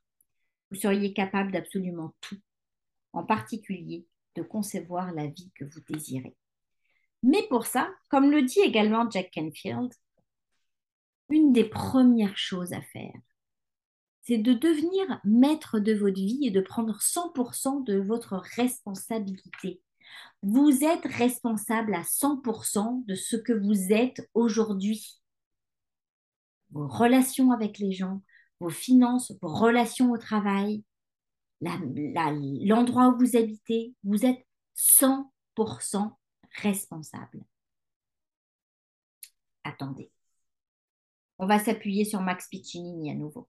vous 0.70 0.78
seriez 0.78 1.14
capable 1.14 1.52
d'absolument 1.52 2.14
tout, 2.22 2.40
en 3.14 3.24
particulier 3.24 4.06
de 4.36 4.44
concevoir 4.44 5.14
la 5.14 5.28
vie 5.28 5.52
que 5.56 5.66
vous 5.66 5.82
désirez. 5.90 6.36
Mais 7.24 7.48
pour 7.50 7.66
ça, 7.66 7.90
comme 8.10 8.32
le 8.32 8.44
dit 8.44 8.60
également 8.60 9.10
Jack 9.10 9.32
Canfield, 9.34 9.92
une 11.30 11.52
des 11.52 11.66
premières 11.66 12.38
choses 12.38 12.74
à 12.74 12.82
faire, 12.82 13.20
c'est 14.22 14.38
de 14.38 14.54
devenir 14.54 15.20
maître 15.24 15.80
de 15.80 15.94
votre 15.94 16.20
vie 16.20 16.46
et 16.46 16.52
de 16.52 16.62
prendre 16.62 17.00
100% 17.00 17.86
de 17.86 17.98
votre 17.98 18.36
responsabilité. 18.56 19.82
Vous 20.44 20.84
êtes 20.84 21.06
responsable 21.06 21.94
à 21.96 22.04
100% 22.04 23.06
de 23.06 23.16
ce 23.16 23.36
que 23.36 23.54
vous 23.54 23.92
êtes 23.92 24.30
aujourd'hui. 24.34 25.22
Vos 26.72 26.88
relations 26.88 27.52
avec 27.52 27.80
les 27.80 27.92
gens, 27.92 28.22
vos 28.60 28.70
finances, 28.70 29.34
vos 29.42 29.54
relations 29.54 30.12
au 30.12 30.18
travail, 30.18 30.84
l'endroit 31.62 33.10
où 33.10 33.18
vous 33.18 33.36
habitez, 33.36 33.96
vous 34.04 34.26
êtes 34.26 34.46
100% 34.76 36.16
responsable. 36.62 37.44
Attendez. 39.64 40.12
On 41.40 41.46
va 41.46 41.60
s'appuyer 41.60 42.06
sur 42.06 42.22
Max 42.22 42.48
Piccinini 42.48 43.12
à 43.12 43.16
nouveau. 43.16 43.48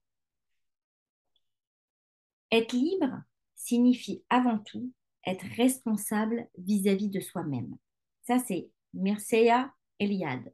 Être 2.51 2.73
libre 2.73 3.23
signifie 3.55 4.23
avant 4.29 4.59
tout 4.59 4.91
être 5.25 5.45
responsable 5.55 6.47
vis-à-vis 6.57 7.09
de 7.09 7.19
soi-même. 7.19 7.77
Ça, 8.23 8.39
c'est 8.39 8.69
Mircea 8.93 9.73
Eliade. 9.99 10.53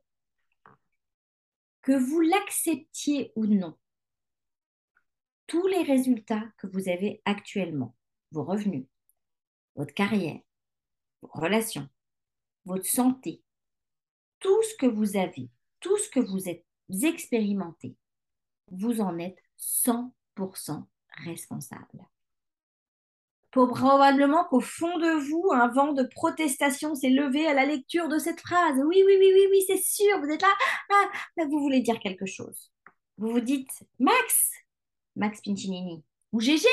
Que 1.81 1.93
vous 1.93 2.21
l'acceptiez 2.21 3.31
ou 3.35 3.45
non, 3.45 3.77
tous 5.47 5.67
les 5.67 5.83
résultats 5.83 6.43
que 6.57 6.67
vous 6.67 6.89
avez 6.89 7.21
actuellement, 7.25 7.95
vos 8.31 8.43
revenus, 8.43 8.87
votre 9.75 9.93
carrière, 9.93 10.39
vos 11.21 11.29
relations, 11.39 11.87
votre 12.65 12.85
santé, 12.85 13.43
tout 14.39 14.63
ce 14.63 14.75
que 14.75 14.87
vous 14.87 15.17
avez, 15.17 15.49
tout 15.79 15.97
ce 15.97 16.09
que 16.09 16.19
vous 16.19 16.49
êtes 16.49 16.65
expérimenté, 17.03 17.95
vous 18.71 19.01
en 19.01 19.17
êtes 19.19 19.41
100% 19.59 20.85
responsable. 21.23 22.07
Probablement 23.55 24.43
qu'au 24.43 24.59
fond 24.59 24.97
de 24.97 25.29
vous, 25.29 25.53
un 25.53 25.69
vent 25.69 25.93
de 25.93 26.03
protestation 26.03 26.93
s'est 26.93 27.09
levé 27.09 27.47
à 27.47 27.53
la 27.53 27.65
lecture 27.65 28.09
de 28.09 28.19
cette 28.19 28.41
phrase. 28.41 28.77
Oui, 28.85 29.01
oui, 29.05 29.15
oui, 29.17 29.31
oui, 29.33 29.47
oui, 29.49 29.63
c'est 29.65 29.81
sûr, 29.81 30.19
vous 30.19 30.29
êtes 30.29 30.41
là. 30.41 30.53
Ah, 30.91 31.45
vous 31.45 31.61
voulez 31.61 31.79
dire 31.79 31.99
quelque 31.99 32.25
chose. 32.25 32.73
Vous 33.17 33.29
vous 33.29 33.39
dites 33.39 33.71
Max, 33.97 34.51
Max 35.15 35.39
Pincinini, 35.39 36.03
ou 36.33 36.41
GG. 36.41 36.67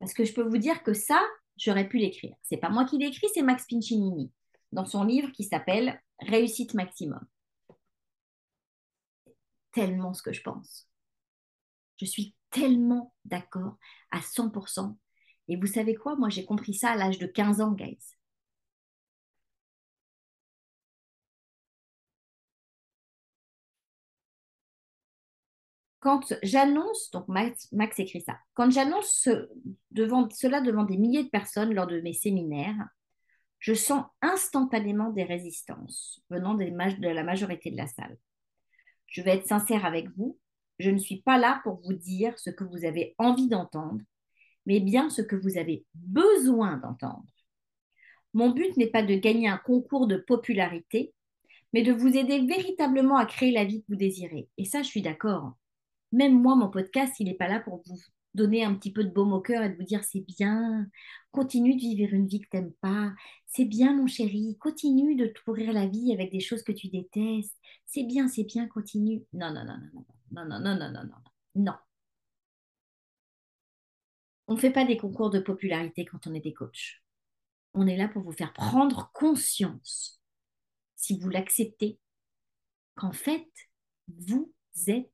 Parce 0.00 0.14
que 0.14 0.24
je 0.24 0.32
peux 0.32 0.42
vous 0.48 0.56
dire 0.56 0.82
que 0.82 0.94
ça, 0.94 1.22
j'aurais 1.58 1.88
pu 1.88 1.98
l'écrire. 1.98 2.34
C'est 2.42 2.56
pas 2.56 2.70
moi 2.70 2.86
qui 2.86 2.96
l'ai 2.96 3.08
écrit, 3.08 3.28
c'est 3.34 3.42
Max 3.42 3.66
Pincinini 3.68 4.32
dans 4.72 4.86
son 4.86 5.04
livre 5.04 5.30
qui 5.32 5.44
s'appelle 5.44 6.00
Réussite 6.20 6.72
maximum. 6.72 7.20
Tellement 9.72 10.14
ce 10.14 10.22
que 10.22 10.32
je 10.32 10.40
pense. 10.40 10.88
Je 12.00 12.06
suis 12.06 12.34
tellement 12.50 13.14
d'accord 13.26 13.76
à 14.10 14.20
100%. 14.20 14.96
Et 15.48 15.56
vous 15.56 15.66
savez 15.66 15.94
quoi? 15.94 16.16
Moi, 16.16 16.28
j'ai 16.28 16.44
compris 16.44 16.74
ça 16.74 16.90
à 16.90 16.96
l'âge 16.96 17.18
de 17.18 17.26
15 17.26 17.60
ans, 17.60 17.72
guys. 17.72 17.98
Quand 26.00 26.34
j'annonce, 26.42 27.10
donc 27.12 27.28
Max, 27.28 27.68
écrit 27.98 28.22
ça, 28.22 28.36
quand 28.54 28.70
j'annonce 28.70 29.28
devant, 29.92 30.28
cela 30.30 30.60
devant 30.60 30.82
des 30.82 30.96
milliers 30.96 31.22
de 31.22 31.28
personnes 31.28 31.72
lors 31.72 31.86
de 31.86 32.00
mes 32.00 32.12
séminaires, 32.12 32.88
je 33.60 33.72
sens 33.72 34.04
instantanément 34.20 35.10
des 35.10 35.22
résistances 35.22 36.20
venant 36.28 36.54
de 36.54 37.06
la 37.06 37.22
majorité 37.22 37.70
de 37.70 37.76
la 37.76 37.86
salle. 37.86 38.18
Je 39.06 39.22
vais 39.22 39.36
être 39.36 39.46
sincère 39.46 39.84
avec 39.84 40.08
vous, 40.16 40.40
je 40.80 40.90
ne 40.90 40.98
suis 40.98 41.22
pas 41.22 41.38
là 41.38 41.60
pour 41.62 41.80
vous 41.82 41.92
dire 41.92 42.36
ce 42.36 42.50
que 42.50 42.64
vous 42.64 42.84
avez 42.84 43.14
envie 43.18 43.48
d'entendre, 43.48 44.00
mais 44.66 44.80
bien 44.80 45.10
ce 45.10 45.22
que 45.22 45.36
vous 45.36 45.58
avez 45.58 45.84
besoin 45.94 46.76
d'entendre. 46.78 47.24
Mon 48.34 48.50
but 48.50 48.76
n'est 48.76 48.90
pas 48.90 49.02
de 49.02 49.14
gagner 49.14 49.48
un 49.48 49.58
concours 49.58 50.06
de 50.06 50.16
popularité, 50.16 51.12
mais 51.72 51.82
de 51.82 51.92
vous 51.92 52.16
aider 52.16 52.40
véritablement 52.46 53.16
à 53.16 53.26
créer 53.26 53.52
la 53.52 53.64
vie 53.64 53.82
que 53.82 53.86
vous 53.88 53.96
désirez. 53.96 54.48
Et 54.58 54.64
ça, 54.64 54.82
je 54.82 54.88
suis 54.88 55.02
d'accord. 55.02 55.52
Même 56.12 56.40
moi, 56.40 56.54
mon 56.56 56.68
podcast, 56.68 57.14
il 57.20 57.26
n'est 57.26 57.34
pas 57.34 57.48
là 57.48 57.60
pour 57.60 57.82
vous 57.86 57.98
donner 58.34 58.64
un 58.64 58.74
petit 58.74 58.92
peu 58.92 59.04
de 59.04 59.10
baume 59.10 59.32
au 59.32 59.40
cœur 59.40 59.62
et 59.62 59.70
de 59.70 59.76
vous 59.76 59.82
dire 59.82 60.04
c'est 60.04 60.24
bien, 60.26 60.86
continue 61.32 61.74
de 61.74 61.80
vivre 61.80 62.14
une 62.14 62.26
vie 62.26 62.40
que 62.40 62.48
tu 62.50 62.56
n'aimes 62.56 62.72
pas, 62.80 63.12
c'est 63.46 63.64
bien 63.64 63.94
mon 63.94 64.06
chéri, 64.06 64.56
continue 64.58 65.16
de 65.16 65.32
pourrir 65.44 65.72
la 65.72 65.86
vie 65.86 66.12
avec 66.12 66.30
des 66.32 66.40
choses 66.40 66.62
que 66.62 66.72
tu 66.72 66.88
détestes, 66.88 67.56
c'est 67.86 68.04
bien, 68.04 68.28
c'est 68.28 68.44
bien, 68.44 68.66
continue. 68.68 69.22
Non, 69.32 69.52
non, 69.52 69.64
non, 69.64 69.78
non, 69.92 70.04
non, 70.32 70.44
non, 70.48 70.60
non, 70.60 70.76
non, 70.76 70.92
non, 70.92 71.04
non, 71.04 71.16
non. 71.56 71.74
On 74.52 74.56
ne 74.56 74.60
fait 74.60 74.70
pas 74.70 74.84
des 74.84 74.98
concours 74.98 75.30
de 75.30 75.38
popularité 75.38 76.04
quand 76.04 76.26
on 76.26 76.34
est 76.34 76.40
des 76.40 76.52
coachs. 76.52 77.02
On 77.72 77.86
est 77.86 77.96
là 77.96 78.06
pour 78.06 78.20
vous 78.22 78.32
faire 78.32 78.52
prendre 78.52 79.10
conscience, 79.14 80.20
si 80.94 81.18
vous 81.18 81.30
l'acceptez, 81.30 81.98
qu'en 82.94 83.12
fait, 83.12 83.48
vous 84.08 84.52
êtes 84.88 85.08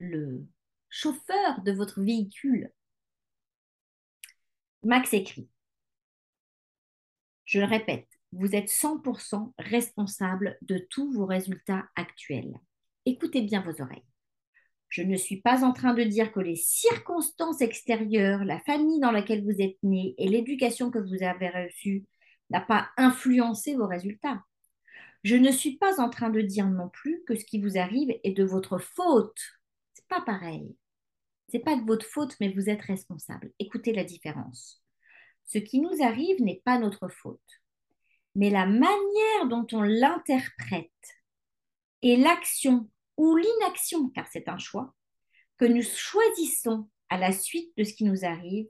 le 0.00 0.44
chauffeur 0.88 1.62
de 1.62 1.70
votre 1.70 2.02
véhicule. 2.02 2.72
Max 4.82 5.14
écrit, 5.14 5.48
je 7.44 7.60
le 7.60 7.66
répète, 7.66 8.08
vous 8.32 8.56
êtes 8.56 8.68
100% 8.68 9.52
responsable 9.58 10.58
de 10.62 10.78
tous 10.90 11.12
vos 11.12 11.26
résultats 11.26 11.88
actuels. 11.94 12.58
Écoutez 13.04 13.42
bien 13.42 13.60
vos 13.60 13.80
oreilles. 13.80 14.02
Je 14.88 15.02
ne 15.02 15.16
suis 15.16 15.40
pas 15.40 15.64
en 15.64 15.72
train 15.72 15.94
de 15.94 16.02
dire 16.02 16.32
que 16.32 16.40
les 16.40 16.56
circonstances 16.56 17.60
extérieures, 17.60 18.44
la 18.44 18.58
famille 18.60 19.00
dans 19.00 19.10
laquelle 19.10 19.44
vous 19.44 19.60
êtes 19.60 19.76
né 19.82 20.14
et 20.16 20.28
l'éducation 20.28 20.90
que 20.90 20.98
vous 20.98 21.22
avez 21.22 21.48
reçue 21.48 22.04
n'a 22.50 22.60
pas 22.60 22.88
influencé 22.96 23.74
vos 23.74 23.86
résultats. 23.86 24.42
Je 25.24 25.36
ne 25.36 25.50
suis 25.50 25.76
pas 25.76 26.00
en 26.00 26.08
train 26.08 26.30
de 26.30 26.40
dire 26.40 26.66
non 26.66 26.88
plus 26.88 27.22
que 27.26 27.34
ce 27.34 27.44
qui 27.44 27.60
vous 27.60 27.76
arrive 27.76 28.10
est 28.24 28.32
de 28.32 28.44
votre 28.44 28.78
faute. 28.78 29.40
C'est 29.92 30.06
pas 30.08 30.22
pareil. 30.22 30.74
C'est 31.48 31.58
pas 31.58 31.76
de 31.76 31.84
votre 31.84 32.06
faute, 32.06 32.36
mais 32.40 32.52
vous 32.52 32.70
êtes 32.70 32.82
responsable. 32.82 33.52
Écoutez 33.58 33.92
la 33.92 34.04
différence. 34.04 34.82
Ce 35.44 35.58
qui 35.58 35.80
nous 35.80 36.02
arrive 36.02 36.42
n'est 36.42 36.62
pas 36.64 36.78
notre 36.78 37.08
faute, 37.08 37.40
mais 38.34 38.50
la 38.50 38.66
manière 38.66 39.48
dont 39.48 39.66
on 39.72 39.82
l'interprète 39.82 40.90
et 42.02 42.16
l'action 42.16 42.88
ou 43.18 43.36
l'inaction, 43.36 44.08
car 44.10 44.26
c'est 44.28 44.48
un 44.48 44.58
choix, 44.58 44.94
que 45.58 45.66
nous 45.66 45.82
choisissons 45.82 46.88
à 47.10 47.18
la 47.18 47.32
suite 47.32 47.76
de 47.76 47.84
ce 47.84 47.92
qui 47.92 48.04
nous 48.04 48.24
arrive, 48.24 48.68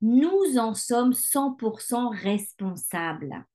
nous 0.00 0.58
en 0.58 0.74
sommes 0.74 1.12
100% 1.12 2.08
responsables. 2.22 3.46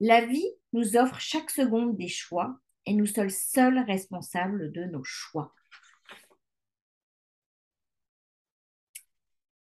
La 0.00 0.24
vie 0.24 0.48
nous 0.72 0.96
offre 0.96 1.18
chaque 1.20 1.50
seconde 1.50 1.96
des 1.96 2.08
choix 2.08 2.58
et 2.86 2.94
nous 2.94 3.06
sommes 3.06 3.30
seuls 3.30 3.78
responsables 3.78 4.72
de 4.72 4.84
nos 4.84 5.04
choix. 5.04 5.54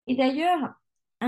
Et 0.07 0.15
d'ailleurs, 0.15 0.75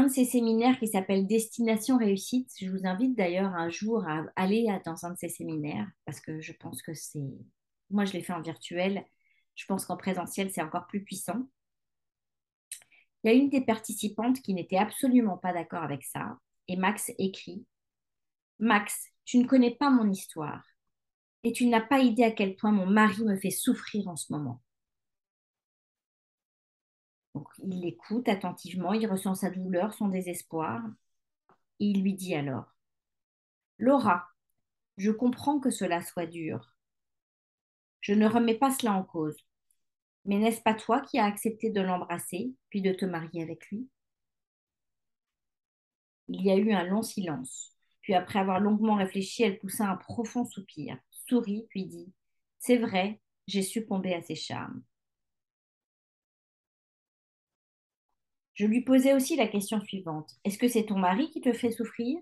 de 0.03 0.09
ces 0.09 0.25
séminaires 0.25 0.77
qui 0.79 0.87
s'appelle 0.87 1.27
Destination 1.27 1.97
Réussite. 1.97 2.51
Je 2.59 2.69
vous 2.69 2.85
invite 2.85 3.15
d'ailleurs 3.17 3.53
un 3.53 3.69
jour 3.69 4.05
à 4.07 4.25
aller 4.35 4.67
dans 4.85 5.05
un 5.05 5.11
de 5.11 5.17
ces 5.17 5.29
séminaires 5.29 5.89
parce 6.05 6.19
que 6.19 6.41
je 6.41 6.53
pense 6.53 6.81
que 6.81 6.93
c'est... 6.93 7.31
Moi, 7.89 8.05
je 8.05 8.13
l'ai 8.13 8.21
fait 8.21 8.33
en 8.33 8.41
virtuel. 8.41 9.05
Je 9.55 9.65
pense 9.65 9.85
qu'en 9.85 9.97
présentiel, 9.97 10.51
c'est 10.51 10.61
encore 10.61 10.87
plus 10.87 11.03
puissant. 11.03 11.47
Il 13.23 13.31
y 13.31 13.33
a 13.33 13.33
une 13.33 13.49
des 13.49 13.61
participantes 13.61 14.41
qui 14.41 14.53
n'était 14.53 14.77
absolument 14.77 15.37
pas 15.37 15.53
d'accord 15.53 15.83
avec 15.83 16.03
ça. 16.03 16.37
Et 16.67 16.75
Max 16.75 17.11
écrit, 17.17 17.65
Max, 18.59 19.07
tu 19.25 19.37
ne 19.37 19.47
connais 19.47 19.75
pas 19.75 19.89
mon 19.89 20.09
histoire 20.09 20.63
et 21.43 21.51
tu 21.51 21.67
n'as 21.67 21.81
pas 21.81 21.99
idée 21.99 22.23
à 22.23 22.31
quel 22.31 22.55
point 22.55 22.71
mon 22.71 22.85
mari 22.87 23.23
me 23.23 23.37
fait 23.37 23.51
souffrir 23.51 24.07
en 24.07 24.15
ce 24.15 24.31
moment 24.31 24.61
il 27.63 27.81
l'écoute 27.81 28.27
attentivement, 28.29 28.93
il 28.93 29.07
ressent 29.07 29.35
sa 29.35 29.49
douleur, 29.49 29.93
son 29.93 30.07
désespoir. 30.07 30.81
il 31.79 32.01
lui 32.01 32.13
dit 32.13 32.35
alors 32.35 32.73
Laura, 33.79 34.27
je 34.97 35.11
comprends 35.11 35.59
que 35.59 35.69
cela 35.69 36.01
soit 36.01 36.25
dur. 36.25 36.75
Je 38.01 38.13
ne 38.13 38.27
remets 38.27 38.57
pas 38.57 38.71
cela 38.71 38.93
en 38.93 39.03
cause. 39.03 39.37
Mais 40.25 40.37
n'est-ce 40.37 40.61
pas 40.61 40.73
toi 40.73 41.01
qui 41.01 41.19
as 41.19 41.25
accepté 41.25 41.69
de 41.69 41.81
l'embrasser, 41.81 42.53
puis 42.69 42.81
de 42.81 42.93
te 42.93 43.05
marier 43.05 43.43
avec 43.43 43.67
lui? 43.69 43.87
Il 46.27 46.41
y 46.43 46.51
a 46.51 46.57
eu 46.57 46.73
un 46.73 46.83
long 46.83 47.03
silence. 47.03 47.73
Puis 48.01 48.13
après 48.13 48.39
avoir 48.39 48.59
longuement 48.59 48.95
réfléchi, 48.95 49.43
elle 49.43 49.59
poussa 49.59 49.89
un 49.89 49.95
profond 49.95 50.45
soupir, 50.45 50.97
sourit, 51.11 51.67
puis 51.69 51.85
dit 51.85 52.11
C'est 52.59 52.77
vrai, 52.77 53.21
j'ai 53.47 53.61
succombé 53.61 54.13
à 54.13 54.21
ses 54.21 54.35
charmes. 54.35 54.81
Je 58.57 58.65
lui 58.65 58.81
posais 58.81 59.13
aussi 59.13 59.35
la 59.35 59.47
question 59.47 59.79
suivante. 59.79 60.31
Est-ce 60.43 60.57
que 60.57 60.67
c'est 60.67 60.87
ton 60.87 60.97
mari 60.97 61.29
qui 61.29 61.41
te 61.41 61.53
fait 61.53 61.71
souffrir 61.71 62.17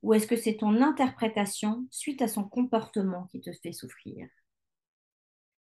ou 0.00 0.14
est-ce 0.14 0.26
que 0.26 0.36
c'est 0.36 0.56
ton 0.56 0.80
interprétation 0.80 1.86
suite 1.90 2.22
à 2.22 2.28
son 2.28 2.44
comportement 2.44 3.26
qui 3.26 3.42
te 3.42 3.52
fait 3.52 3.72
souffrir? 3.72 4.26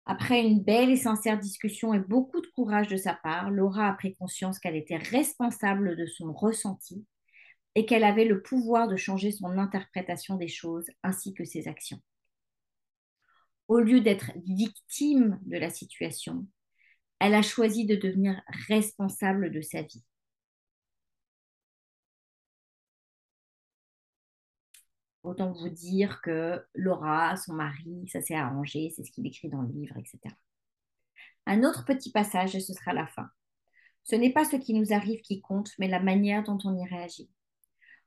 Après 0.04 0.42
une 0.42 0.64
belle 0.64 0.90
et 0.90 0.96
sincère 0.96 1.38
discussion 1.38 1.94
et 1.94 2.00
beaucoup 2.00 2.40
de 2.40 2.46
courage 2.48 2.88
de 2.88 2.96
sa 2.96 3.14
part, 3.14 3.52
Laura 3.52 3.88
a 3.88 3.92
pris 3.92 4.16
conscience 4.16 4.58
qu'elle 4.58 4.74
était 4.74 4.96
responsable 4.96 5.96
de 5.96 6.06
son 6.06 6.32
ressenti 6.32 7.06
et 7.76 7.86
qu'elle 7.86 8.04
avait 8.04 8.24
le 8.24 8.42
pouvoir 8.42 8.88
de 8.88 8.96
changer 8.96 9.30
son 9.30 9.58
interprétation 9.58 10.34
des 10.34 10.48
choses 10.48 10.86
ainsi 11.04 11.34
que 11.34 11.44
ses 11.44 11.68
actions. 11.68 12.00
Au 13.68 13.78
lieu 13.78 14.00
d'être 14.00 14.32
victime 14.44 15.38
de 15.46 15.56
la 15.56 15.70
situation, 15.70 16.48
elle 17.20 17.34
a 17.34 17.42
choisi 17.42 17.86
de 17.86 17.96
devenir 17.96 18.40
responsable 18.68 19.50
de 19.50 19.60
sa 19.60 19.82
vie. 19.82 20.04
Autant 25.22 25.52
vous 25.52 25.70
dire 25.70 26.20
que 26.20 26.62
Laura, 26.74 27.36
son 27.36 27.54
mari, 27.54 28.06
ça 28.08 28.20
s'est 28.20 28.34
arrangé, 28.34 28.92
c'est 28.94 29.04
ce 29.04 29.10
qu'il 29.10 29.26
écrit 29.26 29.48
dans 29.48 29.62
le 29.62 29.72
livre, 29.72 29.96
etc. 29.96 30.18
Un 31.46 31.64
autre 31.64 31.84
petit 31.86 32.10
passage 32.10 32.54
et 32.54 32.60
ce 32.60 32.74
sera 32.74 32.92
la 32.92 33.06
fin. 33.06 33.30
Ce 34.04 34.14
n'est 34.16 34.32
pas 34.32 34.44
ce 34.44 34.56
qui 34.56 34.74
nous 34.74 34.92
arrive 34.92 35.22
qui 35.22 35.40
compte, 35.40 35.70
mais 35.78 35.88
la 35.88 36.00
manière 36.00 36.44
dont 36.44 36.58
on 36.64 36.76
y 36.76 36.86
réagit. 36.86 37.30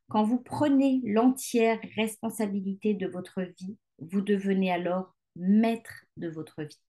Quand 0.10 0.24
vous 0.24 0.40
prenez 0.40 1.02
l'entière 1.04 1.80
responsabilité 1.96 2.94
de 2.94 3.08
votre 3.08 3.42
vie, 3.42 3.78
vous 3.98 4.22
devenez 4.22 4.72
alors 4.72 5.16
maître 5.36 6.06
de 6.18 6.30
votre 6.30 6.62
vie. 6.62 6.80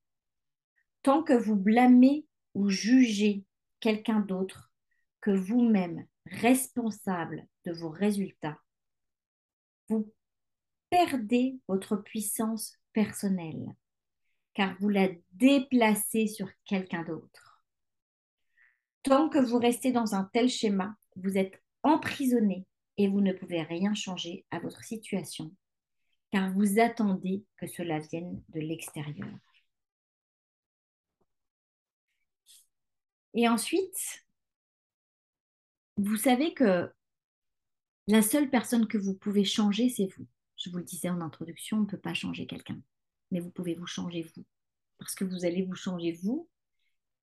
Tant 1.09 1.23
que 1.23 1.33
vous 1.33 1.57
blâmez 1.57 2.27
ou 2.53 2.69
jugez 2.69 3.43
quelqu'un 3.81 4.21
d'autre 4.21 4.71
que 5.23 5.31
vous-même 5.31 6.07
responsable 6.27 7.47
de 7.65 7.73
vos 7.73 7.89
résultats, 7.89 8.59
vous 9.89 10.13
perdez 10.91 11.59
votre 11.67 11.97
puissance 11.97 12.77
personnelle, 12.93 13.75
car 14.53 14.77
vous 14.81 14.91
la 14.91 15.09
déplacez 15.33 16.27
sur 16.27 16.51
quelqu'un 16.67 17.05
d'autre. 17.05 17.65
Tant 19.03 19.31
que 19.31 19.39
vous 19.39 19.59
restez 19.59 19.93
dans 19.93 20.15
un 20.15 20.29
tel 20.35 20.51
schéma, 20.51 20.95
vous 21.17 21.39
êtes 21.39 21.59
emprisonné 21.85 22.67
et 22.99 23.09
vous 23.09 23.23
ne 23.23 23.33
pouvez 23.33 23.63
rien 23.63 23.95
changer 23.95 24.45
à 24.51 24.59
votre 24.59 24.85
situation, 24.85 25.57
car 26.33 26.53
vous 26.53 26.79
attendez 26.79 27.47
que 27.57 27.67
cela 27.67 27.99
vienne 27.99 28.43
de 28.51 28.61
l'extérieur. 28.61 29.39
Et 33.35 33.49
ensuite, 33.49 34.25
vous 35.97 36.17
savez 36.17 36.55
que 36.55 36.91
la 38.07 38.23
seule 38.23 38.51
personne 38.51 38.89
que 38.89 38.99
vous 38.99 39.15
pouvez 39.15 39.45
changer, 39.45 39.89
c'est 39.89 40.09
vous. 40.17 40.27
Je 40.57 40.71
vous 40.71 40.79
le 40.79 40.85
disais 40.85 41.11
en 41.11 41.21
introduction, 41.21 41.79
on 41.79 41.81
ne 41.83 41.87
peut 41.87 41.99
pas 41.99 42.15
changer 42.15 42.47
quelqu'un, 42.47 42.81
mais 43.31 43.41
vous 43.41 43.51
pouvez 43.51 43.75
vous 43.75 43.87
changer 43.87 44.23
vous. 44.35 44.45
Parce 44.99 45.15
que 45.15 45.25
vous 45.25 45.45
allez 45.45 45.63
vous 45.63 45.75
changer 45.75 46.13
vous, 46.13 46.49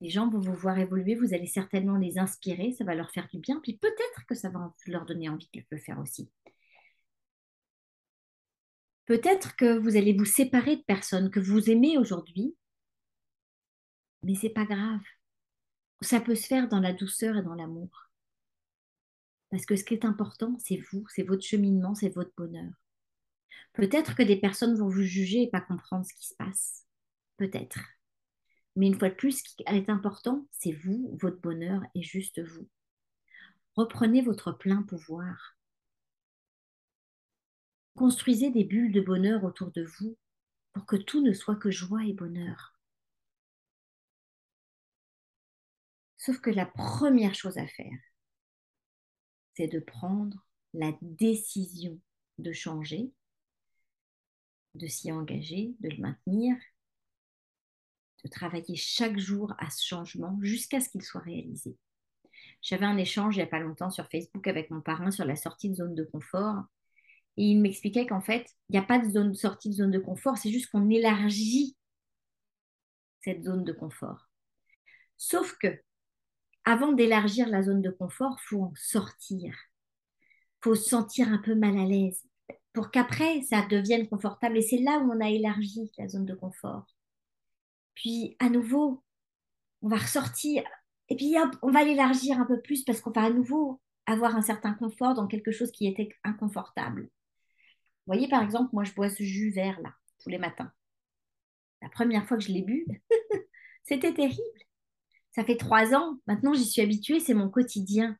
les 0.01 0.09
gens 0.09 0.29
vont 0.29 0.39
vous 0.39 0.53
voir 0.53 0.77
évoluer, 0.77 1.15
vous 1.15 1.33
allez 1.33 1.47
certainement 1.47 1.97
les 1.97 2.17
inspirer, 2.19 2.73
ça 2.73 2.83
va 2.83 2.95
leur 2.95 3.11
faire 3.11 3.27
du 3.29 3.39
bien, 3.39 3.59
puis 3.61 3.77
peut-être 3.77 4.25
que 4.27 4.35
ça 4.35 4.49
va 4.49 4.73
leur 4.87 5.05
donner 5.05 5.29
envie 5.29 5.49
de 5.53 5.63
le 5.69 5.77
faire 5.79 5.99
aussi. 5.99 6.29
Peut-être 9.05 9.55
que 9.55 9.77
vous 9.77 9.97
allez 9.97 10.13
vous 10.13 10.25
séparer 10.25 10.77
de 10.77 10.83
personnes 10.83 11.29
que 11.29 11.39
vous 11.39 11.69
aimez 11.69 11.97
aujourd'hui, 11.97 12.55
mais 14.23 14.35
c'est 14.35 14.49
pas 14.49 14.65
grave. 14.65 15.01
Ça 16.01 16.19
peut 16.19 16.35
se 16.35 16.47
faire 16.47 16.67
dans 16.67 16.79
la 16.79 16.93
douceur 16.93 17.37
et 17.37 17.43
dans 17.43 17.55
l'amour. 17.55 18.09
Parce 19.49 19.65
que 19.65 19.75
ce 19.75 19.83
qui 19.83 19.93
est 19.93 20.05
important, 20.05 20.57
c'est 20.59 20.81
vous, 20.91 21.05
c'est 21.07 21.23
votre 21.23 21.43
cheminement, 21.43 21.95
c'est 21.95 22.09
votre 22.09 22.33
bonheur. 22.35 22.73
Peut-être 23.73 24.15
que 24.15 24.23
des 24.23 24.37
personnes 24.37 24.75
vont 24.75 24.89
vous 24.89 25.03
juger 25.03 25.43
et 25.43 25.49
pas 25.49 25.61
comprendre 25.61 26.05
ce 26.05 26.13
qui 26.13 26.27
se 26.27 26.35
passe. 26.35 26.85
Peut-être. 27.37 27.79
Mais 28.75 28.87
une 28.87 28.99
fois 28.99 29.09
de 29.09 29.15
plus, 29.15 29.39
ce 29.39 29.43
qui 29.43 29.63
est 29.65 29.89
important, 29.89 30.47
c'est 30.51 30.73
vous, 30.73 31.17
votre 31.21 31.39
bonheur 31.39 31.81
et 31.93 32.01
juste 32.01 32.41
vous. 32.41 32.67
Reprenez 33.75 34.21
votre 34.21 34.51
plein 34.51 34.83
pouvoir. 34.83 35.57
Construisez 37.95 38.51
des 38.51 38.65
bulles 38.65 38.91
de 38.91 39.01
bonheur 39.01 39.43
autour 39.45 39.71
de 39.71 39.83
vous 39.83 40.17
pour 40.73 40.85
que 40.85 40.97
tout 40.97 41.21
ne 41.21 41.31
soit 41.31 41.55
que 41.55 41.71
joie 41.71 42.03
et 42.05 42.13
bonheur. 42.13 42.74
Sauf 46.25 46.39
que 46.39 46.49
la 46.49 46.65
première 46.65 47.35
chose 47.35 47.57
à 47.57 47.67
faire, 47.67 47.99
c'est 49.53 49.67
de 49.67 49.79
prendre 49.79 50.45
la 50.73 50.91
décision 51.01 51.99
de 52.39 52.51
changer, 52.51 53.11
de 54.73 54.87
s'y 54.87 55.11
engager, 55.11 55.75
de 55.79 55.89
le 55.89 55.97
maintenir 55.97 56.55
de 58.23 58.29
travailler 58.29 58.75
chaque 58.75 59.19
jour 59.19 59.53
à 59.59 59.69
ce 59.69 59.85
changement 59.85 60.39
jusqu'à 60.41 60.79
ce 60.79 60.89
qu'il 60.89 61.03
soit 61.03 61.21
réalisé. 61.21 61.77
J'avais 62.59 62.87
un 62.87 62.97
échange 62.97 63.35
il 63.35 63.39
n'y 63.39 63.43
a 63.43 63.47
pas 63.47 63.59
longtemps 63.59 63.91
sur 63.91 64.09
Facebook 64.09 64.47
avec 64.47 64.71
mon 64.71 64.81
parrain 64.81 65.11
sur 65.11 65.25
la 65.25 65.35
sortie 65.35 65.69
de 65.69 65.75
zone 65.75 65.93
de 65.93 66.03
confort. 66.03 66.63
Et 67.37 67.43
il 67.43 67.61
m'expliquait 67.61 68.07
qu'en 68.07 68.21
fait, 68.21 68.49
il 68.69 68.73
n'y 68.73 68.79
a 68.79 68.83
pas 68.83 68.97
de 68.97 69.11
zone, 69.11 69.35
sortie 69.35 69.69
de 69.69 69.75
zone 69.75 69.91
de 69.91 69.99
confort, 69.99 70.39
c'est 70.39 70.49
juste 70.49 70.71
qu'on 70.71 70.89
élargit 70.89 71.77
cette 73.21 73.43
zone 73.43 73.63
de 73.63 73.73
confort. 73.73 74.27
Sauf 75.17 75.55
que, 75.59 75.79
avant 76.65 76.91
d'élargir 76.91 77.47
la 77.47 77.61
zone 77.61 77.81
de 77.81 77.91
confort, 77.91 78.39
faut 78.41 78.63
en 78.63 78.73
sortir. 78.75 79.55
Faut 80.61 80.75
se 80.75 80.89
sentir 80.89 81.31
un 81.31 81.37
peu 81.37 81.55
mal 81.55 81.77
à 81.77 81.85
l'aise 81.85 82.25
pour 82.75 82.91
qu'après, 82.91 83.41
ça 83.41 83.65
devienne 83.65 84.07
confortable. 84.07 84.57
Et 84.57 84.61
c'est 84.61 84.77
là 84.77 84.99
où 84.99 85.11
on 85.11 85.21
a 85.21 85.29
élargi 85.29 85.89
la 85.97 86.07
zone 86.07 86.25
de 86.25 86.35
confort. 86.35 86.85
Puis 87.95 88.35
à 88.39 88.49
nouveau, 88.49 89.03
on 89.81 89.87
va 89.87 89.95
ressortir. 89.95 90.63
Et 91.09 91.15
puis 91.15 91.35
on 91.61 91.71
va 91.71 91.83
l'élargir 91.83 92.39
un 92.39 92.45
peu 92.45 92.61
plus 92.61 92.83
parce 92.83 92.99
qu'on 92.99 93.11
va 93.11 93.23
à 93.23 93.29
nouveau 93.29 93.81
avoir 94.05 94.35
un 94.35 94.41
certain 94.41 94.73
confort 94.73 95.13
dans 95.15 95.25
quelque 95.25 95.51
chose 95.51 95.71
qui 95.71 95.87
était 95.87 96.09
inconfortable. 96.23 97.03
Vous 97.03 98.13
voyez, 98.13 98.27
par 98.27 98.43
exemple, 98.43 98.69
moi, 98.73 98.83
je 98.83 98.93
bois 98.93 99.09
ce 99.09 99.23
jus 99.23 99.51
vert 99.51 99.79
là, 99.81 99.93
tous 100.19 100.29
les 100.29 100.37
matins. 100.37 100.71
La 101.81 101.89
première 101.89 102.27
fois 102.27 102.37
que 102.37 102.43
je 102.43 102.51
l'ai 102.51 102.61
bu, 102.61 102.85
c'était 103.83 104.13
terrible. 104.13 104.59
Ça 105.35 105.43
fait 105.43 105.57
trois 105.57 105.93
ans, 105.93 106.17
maintenant 106.27 106.53
j'y 106.53 106.63
suis 106.63 106.81
habituée, 106.81 107.19
c'est 107.19 107.33
mon 107.33 107.49
quotidien. 107.49 108.17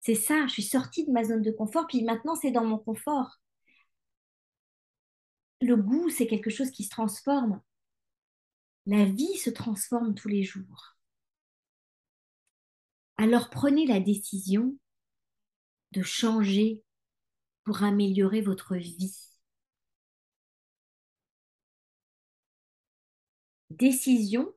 C'est 0.00 0.16
ça, 0.16 0.48
je 0.48 0.52
suis 0.54 0.64
sortie 0.64 1.06
de 1.06 1.12
ma 1.12 1.22
zone 1.22 1.42
de 1.42 1.52
confort, 1.52 1.86
puis 1.86 2.02
maintenant 2.02 2.34
c'est 2.34 2.50
dans 2.50 2.64
mon 2.64 2.76
confort. 2.76 3.38
Le 5.60 5.76
goût, 5.76 6.08
c'est 6.08 6.26
quelque 6.26 6.50
chose 6.50 6.72
qui 6.72 6.82
se 6.82 6.90
transforme. 6.90 7.62
La 8.86 9.04
vie 9.04 9.36
se 9.36 9.48
transforme 9.48 10.16
tous 10.16 10.26
les 10.26 10.42
jours. 10.42 10.96
Alors 13.16 13.48
prenez 13.48 13.86
la 13.86 14.00
décision 14.00 14.76
de 15.92 16.02
changer 16.02 16.82
pour 17.62 17.84
améliorer 17.84 18.40
votre 18.40 18.74
vie. 18.74 19.14
Décision 23.70 24.52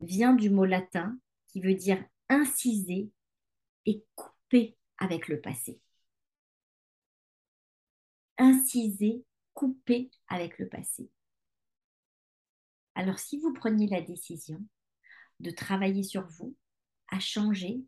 vient 0.00 0.34
du 0.34 0.50
mot 0.50 0.64
latin 0.64 1.18
qui 1.48 1.60
veut 1.60 1.74
dire 1.74 2.02
inciser 2.28 3.10
et 3.86 4.04
couper 4.14 4.76
avec 4.98 5.28
le 5.28 5.40
passé. 5.40 5.80
Inciser, 8.38 9.24
couper 9.54 10.10
avec 10.28 10.58
le 10.58 10.68
passé. 10.68 11.10
Alors 12.94 13.18
si 13.18 13.38
vous 13.38 13.52
preniez 13.52 13.86
la 13.88 14.00
décision 14.00 14.62
de 15.40 15.50
travailler 15.50 16.02
sur 16.02 16.26
vous, 16.26 16.56
à 17.08 17.20
changer 17.20 17.82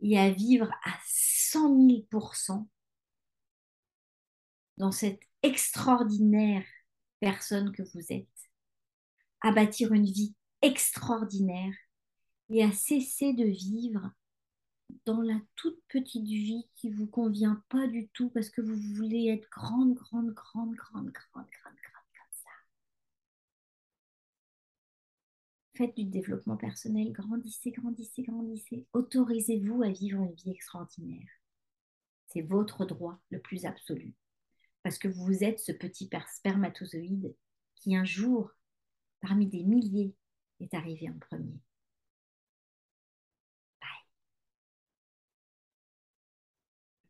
et 0.00 0.18
à 0.18 0.30
vivre 0.30 0.70
à 0.84 0.98
100 1.06 1.76
000% 2.10 2.66
dans 4.76 4.92
cette 4.92 5.22
extraordinaire 5.42 6.64
personne 7.20 7.72
que 7.72 7.82
vous 7.82 8.12
êtes, 8.12 8.28
à 9.40 9.52
bâtir 9.52 9.92
une 9.92 10.06
vie 10.06 10.34
extraordinaire 10.64 11.74
et 12.50 12.64
à 12.64 12.72
cesser 12.72 13.32
de 13.32 13.44
vivre 13.44 14.10
dans 15.04 15.20
la 15.20 15.38
toute 15.56 15.80
petite 15.88 16.26
vie 16.26 16.68
qui 16.74 16.90
vous 16.90 17.06
convient 17.06 17.62
pas 17.68 17.86
du 17.86 18.08
tout 18.08 18.30
parce 18.30 18.50
que 18.50 18.60
vous 18.60 18.76
voulez 18.96 19.28
être 19.28 19.48
grande, 19.50 19.94
grande, 19.94 20.32
grande, 20.32 20.74
grande, 20.74 21.10
grande, 21.10 21.10
grande, 21.10 21.46
grande. 21.50 21.74
Faites 25.76 25.96
du 25.96 26.04
développement 26.04 26.56
personnel, 26.56 27.10
grandissez, 27.10 27.72
grandissez, 27.72 28.22
grandissez. 28.22 28.86
Autorisez-vous 28.92 29.82
à 29.82 29.88
vivre 29.88 30.22
une 30.22 30.34
vie 30.34 30.52
extraordinaire. 30.52 31.28
C'est 32.28 32.42
votre 32.42 32.84
droit 32.84 33.18
le 33.30 33.40
plus 33.40 33.66
absolu. 33.66 34.14
Parce 34.84 34.98
que 34.98 35.08
vous 35.08 35.42
êtes 35.42 35.58
ce 35.58 35.72
petit 35.72 36.08
spermatozoïde 36.28 37.34
qui 37.74 37.96
un 37.96 38.04
jour, 38.04 38.52
parmi 39.20 39.48
des 39.48 39.64
milliers, 39.64 40.14
est 40.64 40.74
arrivé 40.74 41.08
en 41.08 41.18
premier. 41.18 41.60